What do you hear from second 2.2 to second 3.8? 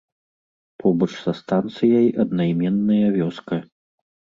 аднайменная вёска.